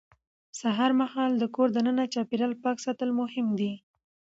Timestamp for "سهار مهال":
0.59-1.31